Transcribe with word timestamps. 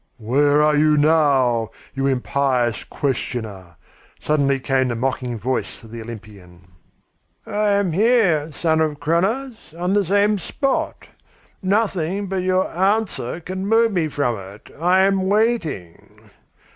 "Where 0.17 0.63
are 0.63 0.75
you 0.75 0.97
now, 0.97 1.69
you 1.93 2.07
impious 2.07 2.83
questioner?" 2.85 3.75
suddenly 4.19 4.59
came 4.59 4.87
the 4.87 4.95
mocking 4.95 5.37
voice 5.37 5.83
of 5.83 5.91
the 5.91 6.01
Olympian. 6.01 6.69
"I 7.45 7.73
am 7.73 7.91
here, 7.91 8.51
son 8.51 8.81
of 8.81 8.99
Cronos, 8.99 9.75
on 9.77 9.93
the 9.93 10.03
same 10.03 10.39
spot. 10.39 11.09
Nothing 11.61 12.25
but 12.25 12.41
your 12.41 12.67
answer 12.75 13.39
can 13.41 13.67
move 13.67 13.91
me 13.91 14.07
from 14.07 14.37
it. 14.39 14.71
I 14.81 15.01
am 15.01 15.27
waiting." 15.27 16.31